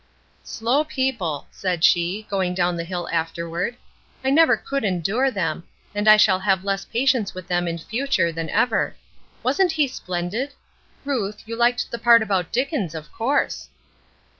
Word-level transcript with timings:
"Slow 0.43 0.83
people," 0.83 1.45
said 1.51 1.83
she, 1.83 2.25
going 2.27 2.55
down 2.55 2.75
the 2.75 2.83
hill 2.83 3.07
afterward. 3.11 3.75
"I 4.25 4.31
never 4.31 4.57
could 4.57 4.83
endure 4.83 5.29
them, 5.29 5.63
and 5.93 6.07
I 6.07 6.17
shall 6.17 6.39
have 6.39 6.63
less 6.63 6.85
patience 6.85 7.35
with 7.35 7.47
them 7.47 7.67
in 7.67 7.77
future 7.77 8.31
than 8.31 8.49
ever. 8.49 8.95
Wasn't 9.43 9.73
he 9.73 9.87
splendid? 9.87 10.55
Ruth, 11.05 11.43
you 11.47 11.55
liked 11.55 11.91
the 11.91 11.99
part 11.99 12.23
about 12.23 12.51
Dickens, 12.51 12.95
of 12.95 13.11
course." 13.11 13.69